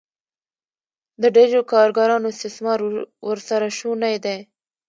[1.21, 2.79] د ډېرو کارګرانو استثمار
[3.27, 4.37] ورسره شونی دی